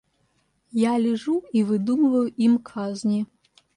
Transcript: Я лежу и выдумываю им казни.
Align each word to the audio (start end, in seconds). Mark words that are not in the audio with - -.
Я 0.83 0.97
лежу 0.97 1.43
и 1.53 1.61
выдумываю 1.63 2.31
им 2.33 2.57
казни. 2.57 3.27